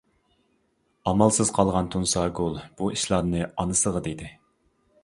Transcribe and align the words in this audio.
ئامالسىز 1.11 1.51
قالغان 1.59 1.91
تۇنساگۈل 1.97 2.59
بۇ 2.81 2.91
ئىشلارنى 2.97 3.47
ئانىسىغا 3.53 4.05
دېدى. 4.11 4.35